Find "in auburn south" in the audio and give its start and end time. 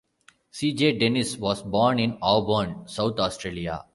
1.99-3.19